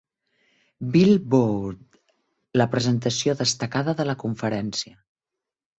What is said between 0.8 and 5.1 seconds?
"Billboard" la presentació destacada de la conferència.